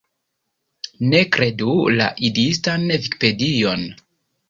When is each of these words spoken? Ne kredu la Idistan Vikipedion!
Ne 1.11 1.19
kredu 1.37 1.75
la 2.01 2.09
Idistan 2.31 2.91
Vikipedion! 2.97 3.91